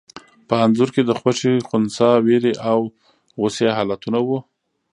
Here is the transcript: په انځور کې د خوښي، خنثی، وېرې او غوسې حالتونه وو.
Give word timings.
په 0.47 0.55
انځور 0.65 0.89
کې 0.95 1.01
د 1.05 1.11
خوښي، 1.19 1.53
خنثی، 1.67 2.11
وېرې 2.25 2.53
او 2.69 2.79
غوسې 3.39 3.67
حالتونه 3.77 4.19
وو. 4.27 4.37